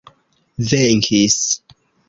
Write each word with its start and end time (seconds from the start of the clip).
venkis 0.69 1.39